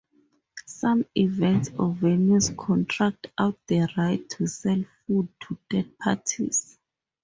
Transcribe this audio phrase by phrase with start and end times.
[0.65, 6.79] Some events or venues contract out the right to sell food to third parties.